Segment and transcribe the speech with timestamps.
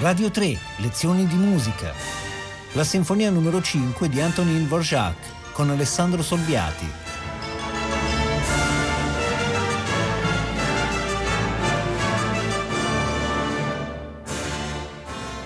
[0.00, 1.92] Radio 3, lezioni di musica.
[2.74, 6.88] La sinfonia numero 5 di Antonin Dvorak con Alessandro Solviati.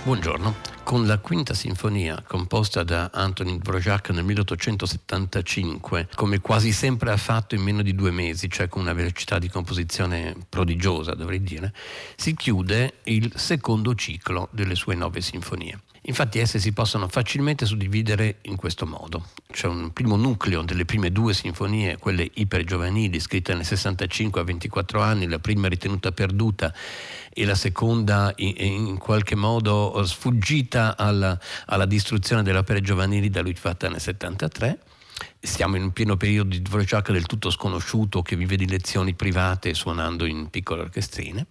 [0.02, 0.71] Buongiorno.
[0.92, 7.54] Con la quinta sinfonia, composta da Antonin Dvorak nel 1875, come quasi sempre ha fatto
[7.54, 11.72] in meno di due mesi, cioè con una velocità di composizione prodigiosa, dovrei dire,
[12.14, 15.80] si chiude il secondo ciclo delle sue nove sinfonie.
[16.04, 19.28] Infatti esse si possono facilmente suddividere in questo modo.
[19.48, 25.00] C'è un primo nucleo delle prime due sinfonie, quelle ipergiovanili, scritte nel 65 a 24
[25.00, 26.74] anni, la prima ritenuta perduta
[27.32, 33.54] e la seconda in, qualche modo sfuggita alla, alla distruzione delle opere giovanili da lui
[33.54, 34.78] fatta nel 73
[35.38, 39.74] siamo in un pieno periodo di Dvorak del tutto sconosciuto che vive di lezioni private
[39.74, 41.46] suonando in piccole orchestrine.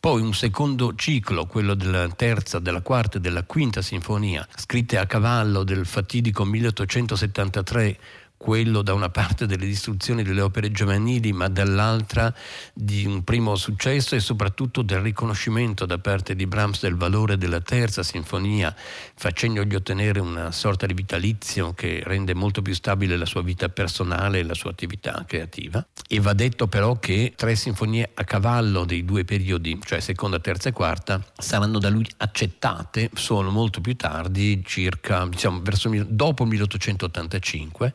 [0.00, 5.06] Poi un secondo ciclo, quello della terza, della quarta e della quinta sinfonia, scritte a
[5.06, 7.98] cavallo del fatidico 1873
[8.38, 12.32] quello da una parte delle distruzioni delle opere giovanili, ma dall'altra
[12.72, 17.60] di un primo successo e soprattutto del riconoscimento da parte di Brahms del valore della
[17.60, 18.74] terza sinfonia,
[19.14, 24.38] facendogli ottenere una sorta di vitalizio che rende molto più stabile la sua vita personale
[24.38, 25.84] e la sua attività creativa.
[26.08, 30.68] E va detto però che tre sinfonie a cavallo dei due periodi, cioè seconda, terza
[30.68, 37.94] e quarta, saranno da lui accettate solo molto più tardi, circa diciamo, verso, dopo 1885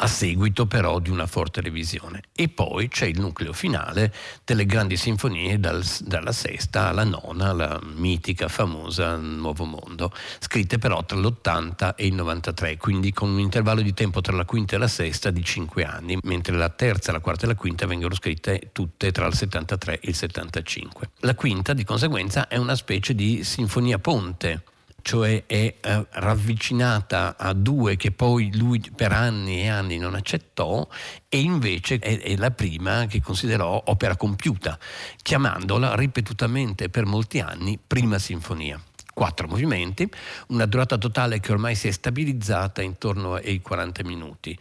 [0.00, 2.22] a seguito però di una forte revisione.
[2.34, 4.12] E poi c'è il nucleo finale
[4.44, 11.04] delle grandi sinfonie dal, dalla sesta alla nona, la mitica, famosa Nuovo Mondo, scritte però
[11.04, 14.78] tra l'80 e il 93, quindi con un intervallo di tempo tra la quinta e
[14.78, 18.70] la sesta di 5 anni, mentre la terza, la quarta e la quinta vengono scritte
[18.72, 21.10] tutte tra il 73 e il 75.
[21.20, 24.62] La quinta, di conseguenza, è una specie di sinfonia ponte
[25.02, 30.86] cioè è eh, ravvicinata a due che poi lui per anni e anni non accettò
[31.28, 34.78] e invece è, è la prima che considerò opera compiuta,
[35.22, 38.80] chiamandola ripetutamente per molti anni prima sinfonia.
[39.14, 40.08] Quattro movimenti,
[40.48, 44.56] una durata totale che ormai si è stabilizzata intorno ai 40 minuti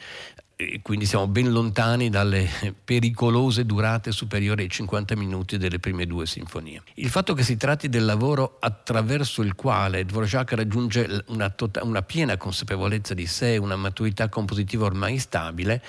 [0.82, 2.50] quindi siamo ben lontani dalle
[2.84, 6.82] pericolose durate superiori ai 50 minuti delle prime due sinfonie.
[6.96, 12.02] Il fatto che si tratti del lavoro attraverso il quale Dvorak raggiunge una, tota-, una
[12.02, 15.84] piena consapevolezza di sé, una maturità compositiva ormai stabile,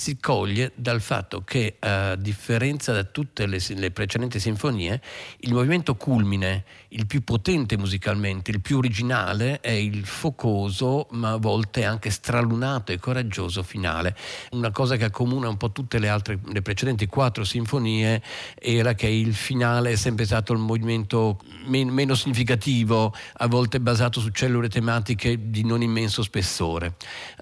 [0.00, 4.98] si coglie dal fatto che a differenza da tutte le, le precedenti sinfonie,
[5.40, 11.36] il movimento culmine, il più potente musicalmente, il più originale, è il focoso, ma a
[11.36, 14.16] volte anche stralunato e coraggioso finale.
[14.52, 18.22] Una cosa che accomuna un po' tutte le altre, le precedenti quattro sinfonie,
[18.54, 24.18] era che il finale è sempre stato il movimento men- meno significativo, a volte basato
[24.18, 26.94] su cellule tematiche di non immenso spessore.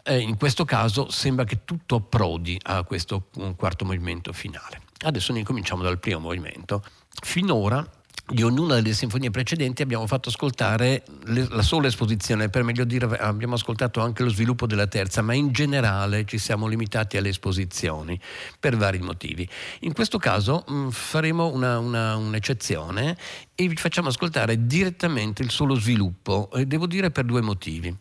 [0.08, 4.80] Eh, in questo caso sembra che tutto approdi a questo quarto movimento finale.
[5.04, 6.82] Adesso ne cominciamo dal primo movimento.
[7.20, 7.86] Finora
[8.26, 13.04] di ognuna delle sinfonie precedenti abbiamo fatto ascoltare le, la sola esposizione, per meglio dire
[13.18, 18.18] abbiamo ascoltato anche lo sviluppo della terza, ma in generale ci siamo limitati alle esposizioni
[18.58, 19.46] per vari motivi.
[19.80, 23.14] In questo caso mh, faremo una, una, un'eccezione
[23.54, 27.94] e vi facciamo ascoltare direttamente il solo sviluppo, e devo dire per due motivi.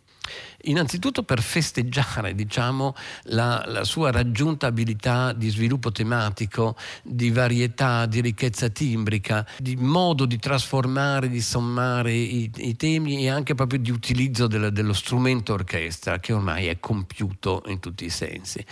[0.64, 2.96] Innanzitutto per festeggiare diciamo,
[3.26, 10.26] la, la, sua raggiunta abilità di sviluppo tematico, di varietà, di ricchezza timbrica, di modo
[10.26, 15.54] di trasformare, di sommare i, i temi e anche proprio di utilizzo del, dello strumento
[15.54, 18.66] orchestra che ormai è compiuto in tutti i sensi.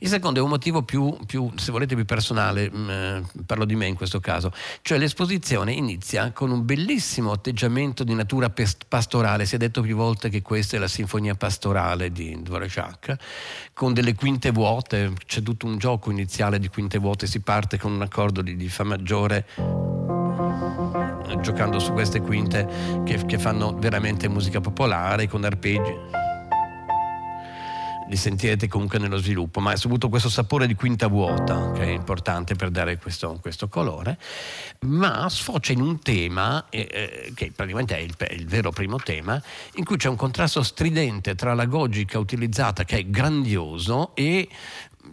[0.00, 3.64] Il secondo è un motivo più, più se volete, più personale, mh, mm, eh, parlo
[3.64, 4.52] di me in questo caso,
[4.82, 8.52] cioè l'esposizione inizia con un bellissimo atteggiamento di natura
[8.88, 13.16] pastorale, si è detto più volte che questa è la sinfonia pastorale di Dvorak,
[13.72, 17.92] con delle quinte vuote, c'è tutto un gioco iniziale di quinte vuote, si parte con
[17.92, 19.46] un accordo di, di Fa maggiore
[21.40, 26.29] giocando su queste quinte che, che fanno veramente musica popolare con arpeggi
[28.10, 31.90] li sentirete comunque nello sviluppo, ma è soprattutto questo sapore di quinta vuota che è
[31.90, 34.18] importante per dare questo, questo colore,
[34.80, 39.40] ma sfocia in un tema eh, eh, che praticamente è il, il, vero primo tema,
[39.74, 44.48] in cui c'è un contrasto stridente tra la logica utilizzata che è grandioso e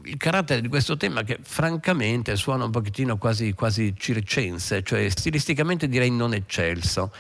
[0.04, 5.88] il carattere di questo tema che francamente suona un pochettino quasi, quasi circense, cioè stilisticamente
[5.88, 7.12] direi non eccelso.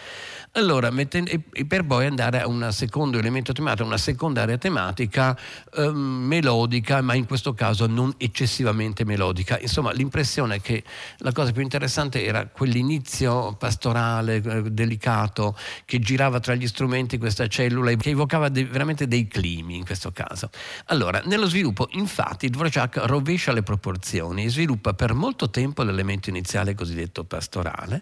[0.57, 5.38] Allora, mettendo, e per poi andare a un secondo elemento tematico, una seconda area tematica
[5.75, 9.59] eh, melodica, ma in questo caso non eccessivamente melodica.
[9.59, 10.83] Insomma, l'impressione è che
[11.19, 15.56] la cosa più interessante era quell'inizio pastorale, eh, delicato,
[15.86, 20.12] che girava tra gli strumenti questa cellula, che evocava de- veramente dei climi in questo
[20.12, 20.50] caso.
[20.86, 26.74] Allora, nello sviluppo, infatti, Dvorak rovescia le proporzioni e sviluppa per molto tempo l'elemento iniziale
[26.74, 28.01] cosiddetto pastorale,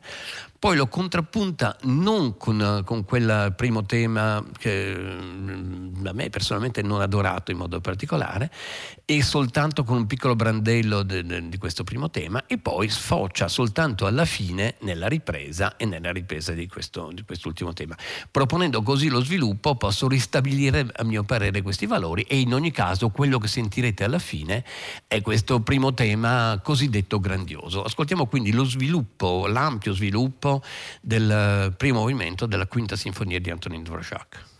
[0.66, 7.02] poi lo contrappunta non con, con quel primo tema che mm, a me personalmente non
[7.02, 8.52] adorato in modo particolare,
[9.06, 13.48] e soltanto con un piccolo brandello de, de, di questo primo tema, e poi sfocia
[13.48, 17.96] soltanto alla fine nella ripresa e nella ripresa di, questo, di quest'ultimo tema.
[18.32, 23.10] Proponendo così lo sviluppo posso ristabilire a mio parere questi valori e in ogni caso
[23.10, 24.66] quello che sentirete alla fine
[25.06, 27.84] è questo primo tema cosiddetto grandioso.
[27.84, 30.54] Ascoltiamo quindi lo sviluppo, l'ampio sviluppo
[31.02, 34.54] del primo movimento della quinta sinfonia di Antonin Dvorak.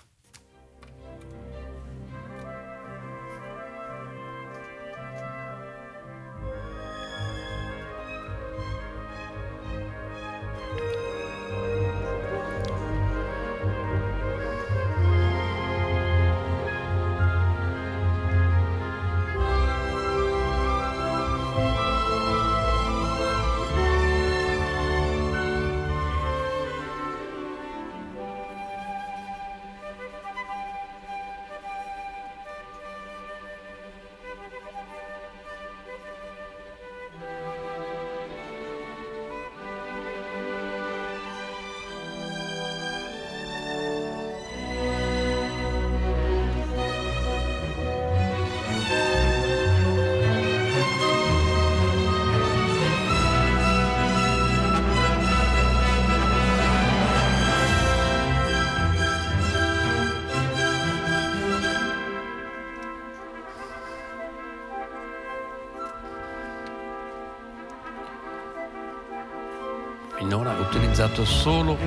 [71.06, 71.78] Utilizzato solo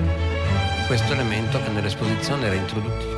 [0.87, 3.18] questo elemento che nell'esposizione era introduttivo.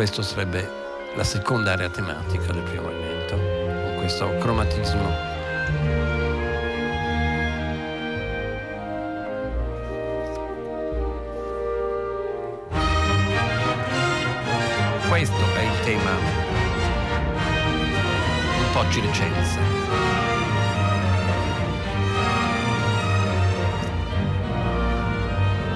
[0.00, 0.66] Questo sarebbe
[1.14, 5.10] la seconda area tematica del primo movimento, con questo cromatismo.
[15.06, 16.12] Questo è il tema
[18.56, 19.58] un po' circense.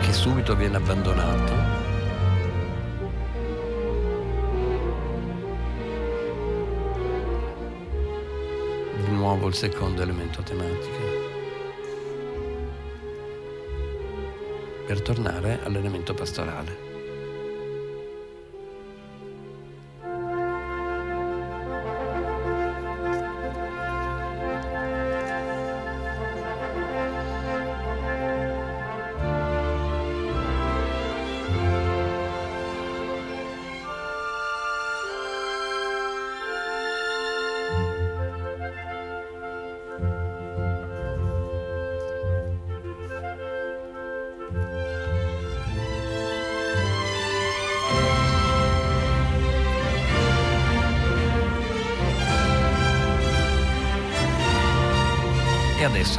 [0.00, 1.83] che subito viene abbandonato
[9.44, 11.22] nuovo il secondo elemento tematico
[14.86, 16.93] per tornare all'elemento pastorale.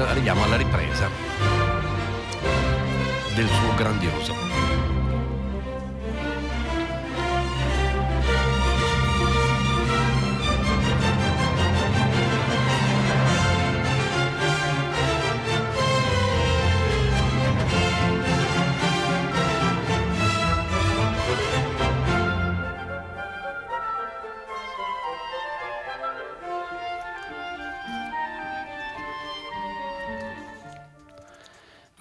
[0.04, 1.10] Arriviamo alla ripresa
[3.36, 4.34] del suo grandioso.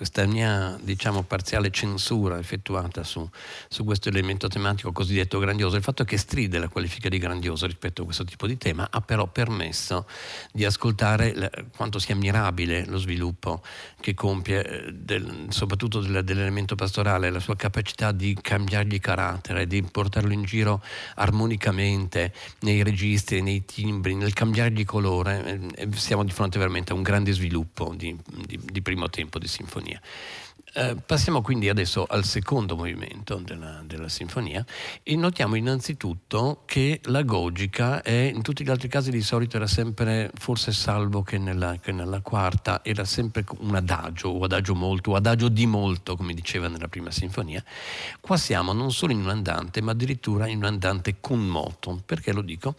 [0.04, 3.26] Questa mia diciamo, parziale censura effettuata su,
[3.68, 8.02] su, questo elemento tematico cosiddetto grandioso, il fatto che stride la qualifica di grandioso rispetto
[8.02, 10.06] a questo tipo di tema ha però permesso
[10.52, 13.62] di ascoltare quanto sia ammirabile lo sviluppo
[13.98, 19.82] che compie eh, del, soprattutto del, dell'elemento pastorale, la sua capacità di cambiargli carattere, di
[19.82, 20.82] portarlo in giro
[21.14, 25.60] armonicamente nei registri, nei timbri, nel cambiargli colore.
[25.74, 28.14] Eh, siamo di fronte veramente a un grande sviluppo di,
[28.46, 30.00] di, di primo tempo di sinfonia sinfonia.
[30.76, 34.66] Eh, passiamo quindi adesso al secondo movimento della, della, sinfonia
[35.04, 39.68] e notiamo innanzitutto che la gogica è, in tutti gli altri casi di solito era
[39.68, 45.12] sempre, forse salvo che nella, che nella quarta, era sempre un adagio o adagio molto
[45.12, 47.62] o adagio di molto, come diceva nella prima sinfonia.
[48.18, 52.02] Qua siamo non solo in un andante, ma addirittura in un andante con moto.
[52.04, 52.74] Perché lo dico?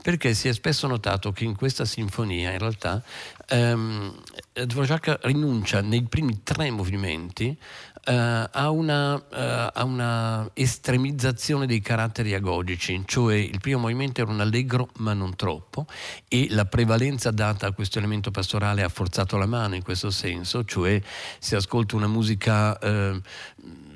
[0.00, 3.02] Perché si è spesso notato che in questa sinfonia in realtà
[3.50, 4.14] ehm,
[4.52, 7.56] Dvorak rinuncia nei primi tre movimenti
[8.02, 14.30] Uh, a, una, uh, a, una, estremizzazione dei caratteri agogici, cioè il primo movimento era
[14.30, 15.84] un allegro ma non troppo
[16.26, 20.64] e la prevalenza data a questo elemento pastorale ha forzato la mano in questo senso,
[20.64, 20.98] cioè
[21.38, 23.20] si ascolta una musica uh,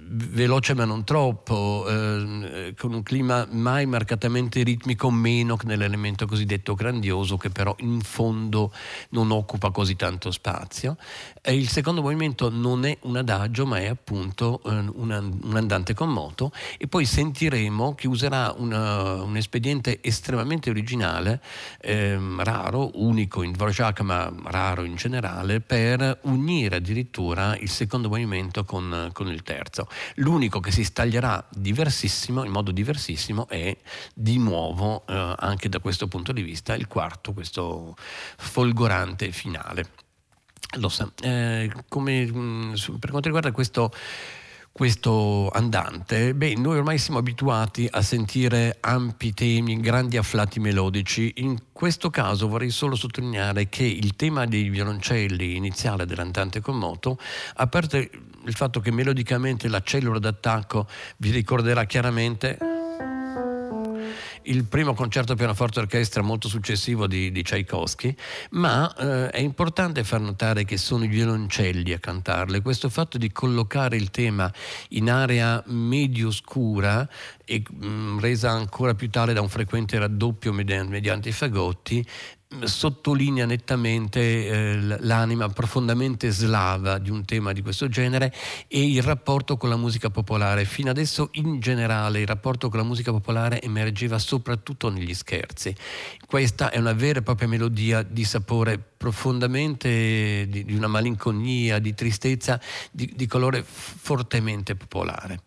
[0.06, 6.74] veloce ma non troppo, eh, con un clima mai marcatamente ritmico, meno che nell'elemento cosiddetto
[6.74, 8.72] grandioso che però in fondo
[9.10, 10.96] non occupa così tanto spazio.
[11.42, 15.94] E il secondo movimento non è un adagio ma è appunto eh, una, un andante
[15.94, 21.40] con moto e poi sentiremo che userà una, un espediente estremamente originale,
[21.80, 28.64] eh, raro, unico in Dvorak ma raro in generale, per unire addirittura il secondo movimento
[28.64, 29.86] con, con il terzo.
[30.16, 33.76] L'unico che si staglierà diversissimo, in modo diversissimo, è
[34.14, 37.96] di nuovo, eh, anche da questo punto di vista, il quarto, questo
[38.36, 39.90] folgorante finale.
[40.78, 43.92] Lo sa, eh, come, mh, mm, per quanto riguarda questo
[44.76, 51.34] questo andante, beh, noi ormai siamo abituati a sentire ampi temi, grandi afflati melodici.
[51.36, 57.20] In questo caso vorrei solo sottolineare che il tema dei violoncelli iniziale dell'andante con moto,
[57.54, 58.10] a parte
[58.46, 60.88] il fatto che melodicamente la cellula d'attacco
[61.18, 62.58] vi ricorderà chiaramente
[64.44, 68.14] il primo concerto pianoforte orchestra molto successivo di, di Tchaikovsky,
[68.50, 72.62] ma eh, è importante far notare che sono i violoncelli a cantarle.
[72.62, 74.52] Questo fatto di collocare il tema
[74.90, 77.08] in area medio scura
[77.44, 82.04] e mh, mm, resa ancora più tale da un frequente raddoppio mediante, mediante i fagotti,
[82.64, 88.32] sottolinea nettamente eh, l'anima profondamente slava di un tema di questo genere
[88.68, 90.64] e il rapporto con la musica popolare.
[90.64, 95.74] Fino adesso in generale il rapporto con la musica popolare emergeva soprattutto negli scherzi.
[96.26, 101.94] Questa è una vera e propria melodia di sapore profondamente di, di una malinconia, di
[101.94, 102.60] tristezza,
[102.90, 105.40] di, di colore fortemente popolare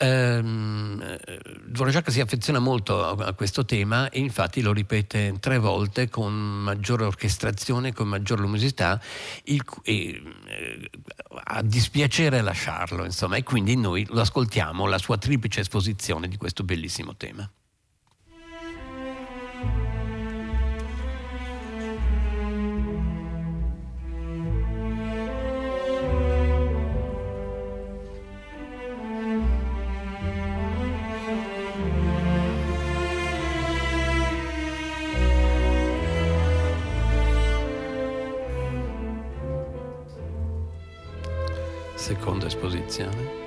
[0.00, 1.18] ehm,
[1.66, 6.32] Dvorak si affeziona molto a, a, questo tema e infatti lo ripete tre volte con
[6.32, 9.00] maggiore orchestrazione, con maggior luminosità
[9.44, 10.90] il, e, eh,
[11.44, 16.64] a dispiacere lasciarlo insomma e quindi noi lo ascoltiamo la sua triplice esposizione di questo
[16.64, 17.48] bellissimo tema.
[42.90, 43.39] Seconda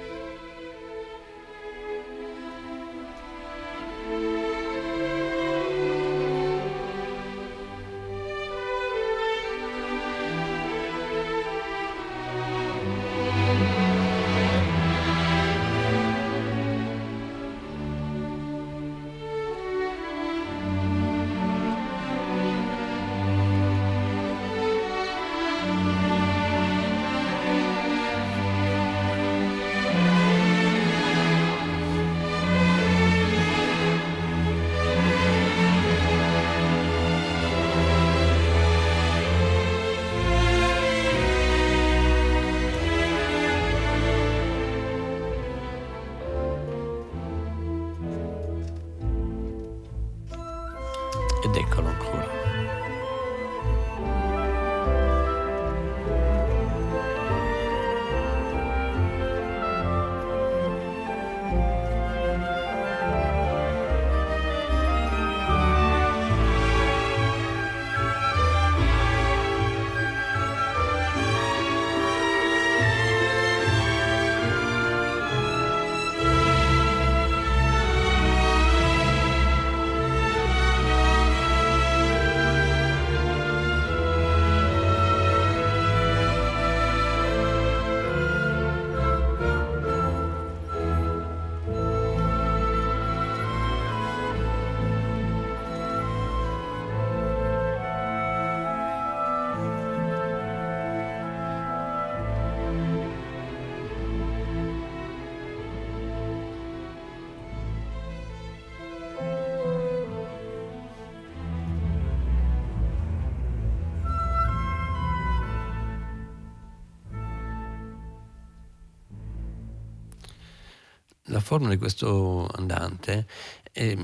[121.44, 123.28] forma di questo andante
[123.76, 123.98] è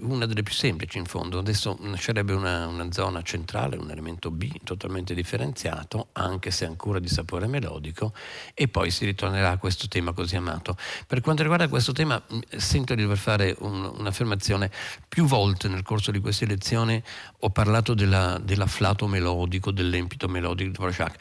[0.00, 1.38] una delle più semplici in fondo.
[1.38, 7.06] Adesso nascerebbe una, una, zona centrale, un elemento B totalmente differenziato, anche se ancora di
[7.06, 8.12] sapore melodico,
[8.52, 10.76] e poi si ritornerà a questo tema così amato.
[11.06, 12.20] Per quanto riguarda questo tema,
[12.56, 14.72] sento di dover fare un, un'affermazione.
[15.08, 17.00] Più volte nel corso di queste lezioni
[17.38, 21.14] ho parlato della, dell'afflato melodico, dell'empito melodico di Dvorak.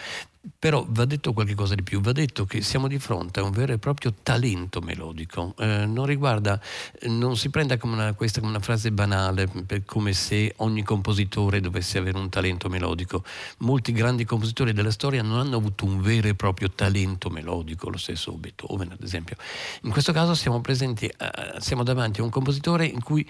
[0.57, 3.51] Però va detto qualche cosa di più, va detto che siamo di fronte a un
[3.51, 6.59] vero e proprio talento melodico, eh, non riguarda,
[7.07, 11.59] non si prenda come una, questa come una frase banale, per, come se ogni compositore
[11.59, 13.25] dovesse avere un talento melodico.
[13.59, 17.97] Molti grandi compositori della storia non hanno avuto un vero e proprio talento melodico, lo
[17.97, 19.35] stesso Beethoven ad esempio.
[19.81, 23.29] In questo caso siamo, presenti, eh, siamo davanti a un compositore in cui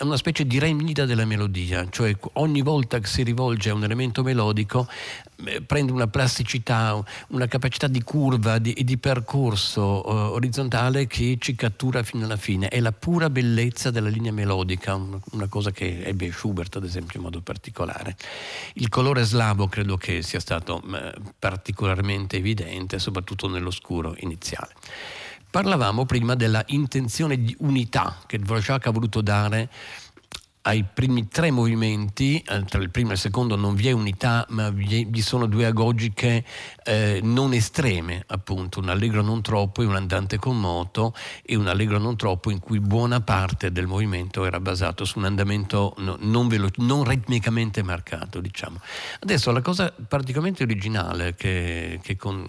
[0.00, 4.22] una specie di remida della melodia, cioè ogni volta che si rivolge a un elemento
[4.22, 4.86] melodico
[5.46, 11.38] eh, prende una plasticità, una capacità di curva e di, di, percorso uh, orizzontale che
[11.40, 12.68] ci cattura fino alla fine.
[12.68, 17.18] È la pura bellezza della linea melodica, una, una cosa che ebbe Schubert ad esempio
[17.18, 18.16] in modo particolare.
[18.74, 24.74] Il colore slavo credo che sia stato uh, particolarmente evidente, soprattutto nell'oscuro iniziale.
[25.50, 29.68] Parlavamo prima della intenzione di unità che Dvorak ha voluto dare
[30.62, 34.44] ai primi tre movimenti, eh, tra il primo e il secondo non vi è unità,
[34.50, 36.44] ma vi sono due agogiche
[36.84, 41.66] eh, non estreme, appunto, un allegro non troppo e un andante con moto e un
[41.66, 46.16] allegro non troppo in cui buona parte del movimento era basato su un andamento no,
[46.20, 48.80] non, velo- non ritmicamente marcato, diciamo.
[49.20, 52.46] Adesso la cosa praticamente originale che, che, con,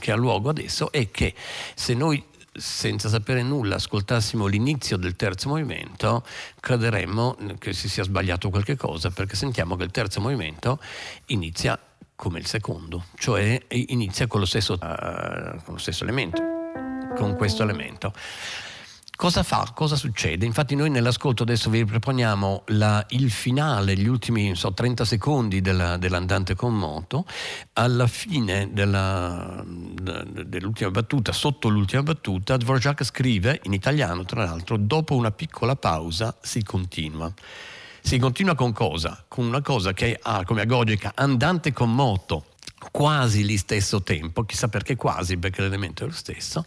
[0.00, 1.34] che ha luogo adesso è che
[1.74, 2.22] se noi
[2.58, 6.24] senza sapere nulla ascoltassimo l'inizio del terzo movimento,
[6.60, 10.80] crederemmo che si sia sbagliato qualche cosa, perché sentiamo che il terzo movimento
[11.26, 11.78] inizia
[12.14, 16.42] come il secondo, cioè inizia con lo stesso, uh, con lo stesso elemento,
[17.16, 18.12] con questo elemento.
[19.18, 19.72] Cosa fa?
[19.74, 20.46] Cosa succede?
[20.46, 25.96] Infatti noi nell'ascolto adesso vi proponiamo la, il finale, gli ultimi so, 30 secondi della,
[25.96, 27.26] dell'andante con moto,
[27.72, 35.16] alla fine della, dell'ultima battuta, sotto l'ultima battuta, Dvorak scrive, in italiano tra l'altro, dopo
[35.16, 37.28] una piccola pausa si continua.
[38.00, 39.24] Si continua con cosa?
[39.26, 42.44] Con una cosa che ha come agogica andante con moto
[42.90, 46.64] quasi lì stesso tempo, chissà perché quasi, perché l'elemento è lo stesso,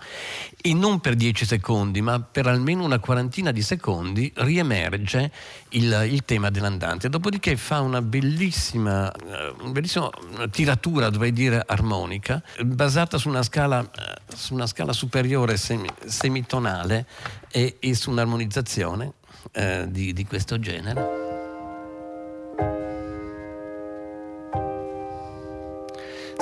[0.62, 5.32] e non per 10 secondi, ma per almeno una quarantina di secondi riemerge
[5.70, 7.10] il, il tema dell'andante.
[7.10, 10.10] Dopodiché fa una bellissima, eh, una bellissima
[10.50, 17.06] tiratura, dovrei dire, armonica, basata su una scala, eh, su una scala superiore semi, semitonale
[17.50, 19.14] e, e, su un'armonizzazione
[19.54, 21.21] eh, di, di questo genere.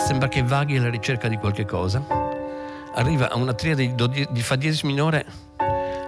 [0.10, 2.04] Sembra che vaghi alla ricerca di qualche cosa,
[2.96, 5.24] arriva a una triade di, di fa diesis minore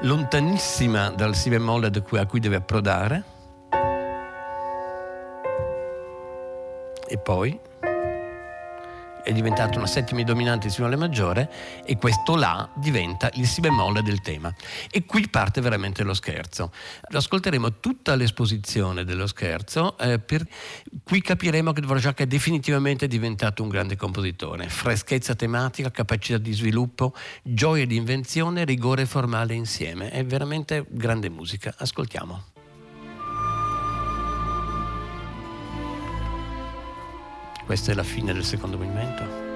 [0.02, 3.24] lontanissima dal si bemolle a cui deve approdare,
[7.08, 7.60] e poi
[9.24, 11.50] è diventata una settima dominante di alle maggiore
[11.86, 14.54] e questo La diventa il Si bemolle del tema.
[14.90, 16.72] E qui parte veramente lo scherzo.
[17.02, 20.46] Ascolteremo tutta l'esposizione dello scherzo, eh, per...
[21.04, 24.70] qui capiremo che Dvorak è definitivamente diventato un grande compositore.
[24.70, 30.10] Freschezza tematica, capacità di sviluppo, gioia di invenzione, rigore formale insieme.
[30.10, 31.74] È veramente grande musica.
[31.78, 32.51] Ascoltiamo.
[37.66, 39.50] Questa è la fine del secondo movimento.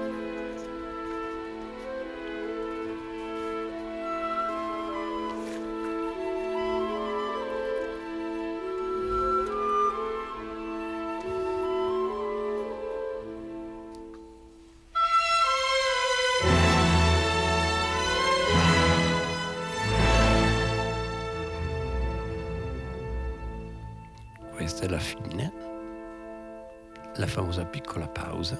[24.56, 25.45] Questa è la fine
[27.18, 28.58] la famosa piccola pausa.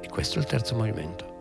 [0.00, 1.33] E questo è il terzo movimento.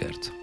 [0.00, 0.39] Scherzo.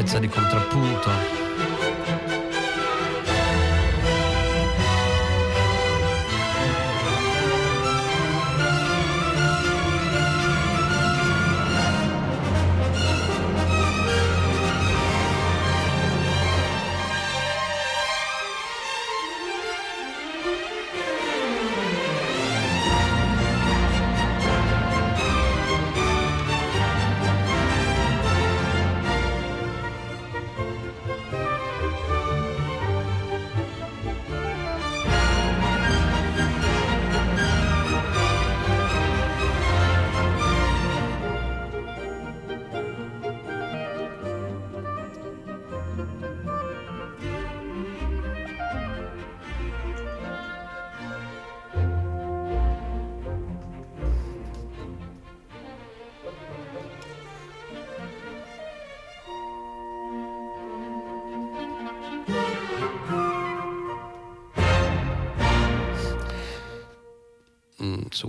[0.00, 1.39] Ricchezza di contrappunto.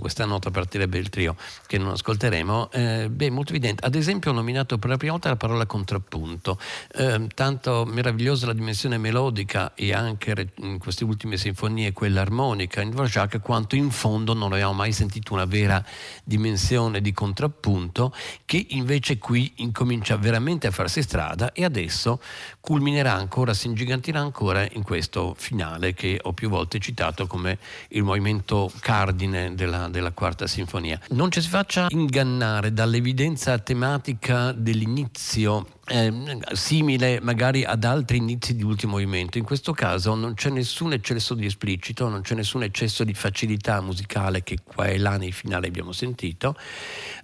[0.02, 1.36] Questa nota partirebbe il trio
[1.68, 3.84] che non ascolteremo, eh, beh, molto evidente.
[3.86, 6.58] Ad esempio ho nominato per la prima volta la parola contrappunto,
[6.96, 12.90] eh, tanto meravigliosa la dimensione melodica e anche in queste ultime sinfonie quella armonica in
[12.90, 15.82] Dvorak, quanto in fondo non abbiamo mai sentito una vera
[16.24, 18.12] dimensione di contrappunto
[18.44, 22.20] che invece qui incomincia veramente a farsi strada e adesso
[22.58, 27.58] culminerà ancora, si ingigantirà ancora in questo finale che ho più volte citato come
[27.90, 30.98] il movimento cardine della della, quarta sinfonia.
[31.10, 38.62] Non ci si faccia ingannare dall'evidenza tematica dell'inizio eh, simile magari ad altri inizi di
[38.62, 39.38] ultimo movimento.
[39.38, 43.80] In questo caso non c'è nessun eccesso di esplicito, non c'è nessun eccesso di facilità
[43.80, 46.56] musicale che qua e là nei finali abbiamo sentito.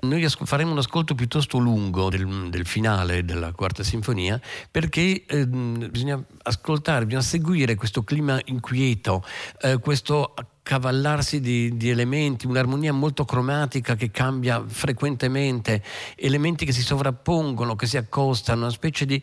[0.01, 4.41] Noi faremo un ascolto piuttosto lungo del, del finale della quarta sinfonia
[4.71, 9.25] perché eh, bisogna ascoltare, bisogna seguire questo clima inquieto,
[9.61, 10.35] eh, questo
[10.69, 15.83] cavallarsi di, di, elementi, un'armonia molto cromatica che cambia frequentemente,
[16.15, 19.21] elementi che si sovrappongono, che si accostano, una specie di...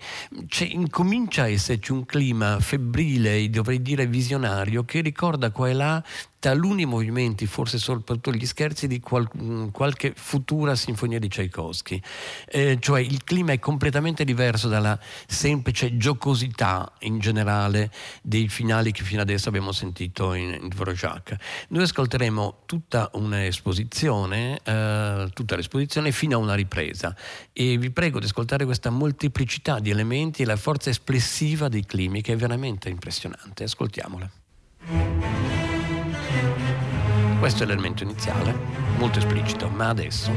[0.47, 6.03] Cioè, incomincia a esserci un clima febbrile, dovrei dire visionario, che ricorda qua e là
[6.45, 11.99] taluni movimenti, forse soprattutto gli scherzi di qual- qualche futura sinfonia di Tchaikovsky.
[12.45, 17.89] Eh, cioè il clima è completamente diverso dalla semplice giocosità in generale
[18.21, 21.35] dei finali che fino adesso abbiamo sentito in, in Dvorak.
[21.69, 27.15] Noi ascolteremo tutta un'esposizione, eh, tutta l'esposizione fino a una ripresa
[27.53, 32.21] e vi prego di ascoltare questa molteplicità di elementi e la forza espressiva dei climi
[32.21, 33.63] che è veramente impressionante.
[33.63, 34.29] Ascoltiamola.
[37.39, 38.55] Questo è l'elemento iniziale,
[38.97, 40.31] molto esplicito, ma adesso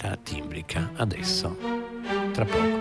[0.00, 1.56] originalità timbrica adesso,
[2.32, 2.78] tra poco.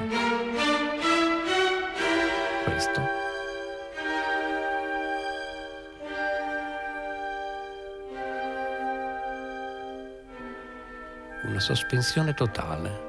[2.65, 3.01] testo.
[11.43, 13.08] Una sospensione totale.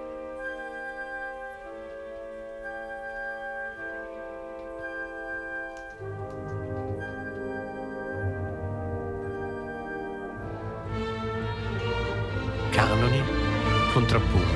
[14.11, 14.50] тропу.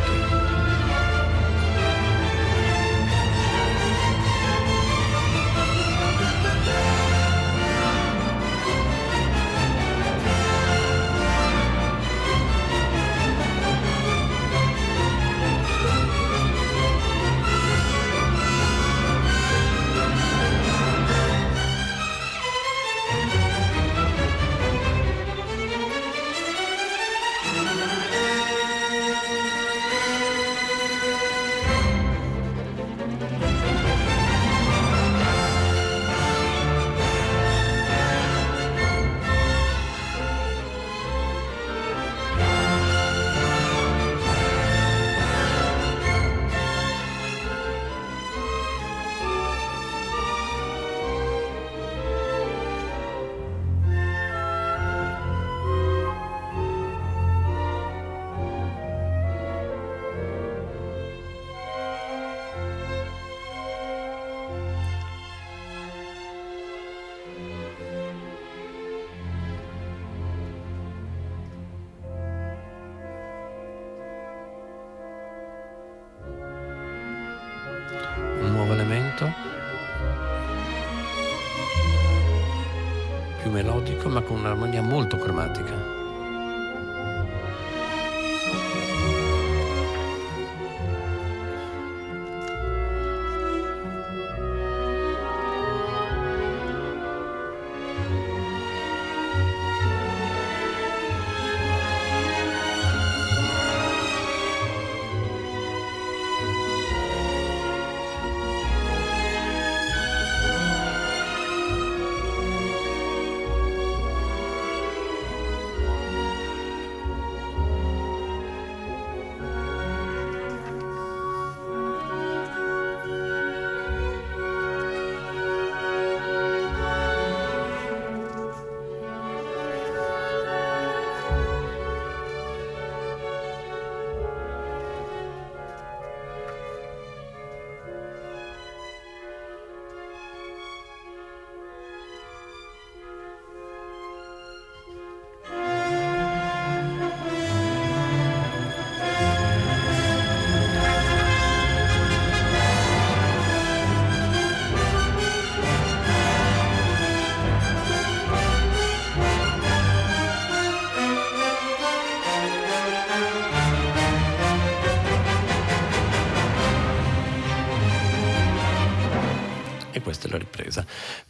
[84.95, 86.04] Molto cromatica.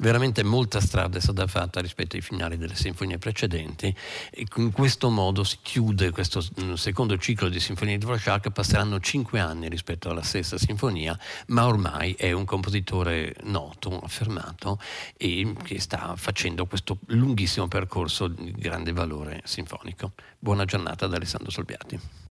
[0.05, 3.87] Veramente molta strada è stata fatta rispetto ai finali delle sinfonie precedenti
[4.31, 9.01] e in questo modo si chiude questo mm, secondo ciclo di sinfonie di Dvorak, passeranno
[9.01, 14.79] cinque anni rispetto alla stessa sinfonia, ma ormai è un compositore noto, affermato
[15.17, 20.13] e che sta facendo questo lunghissimo percorso di grande valore sinfonico.
[20.39, 22.23] Buona giornata da Alessandro Solbiati.